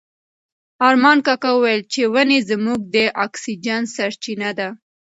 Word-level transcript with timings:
ارمان 0.87 1.17
کاکا 1.25 1.49
وویل 1.53 1.81
چې 1.93 2.01
ونې 2.13 2.39
زموږ 2.49 2.79
د 2.95 2.95
اکسیجن 3.25 3.81
سرچینه 3.95 4.49
ده. 4.59 4.69